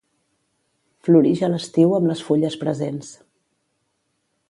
[1.09, 3.15] Florix a l'estiu amb les fulles presents.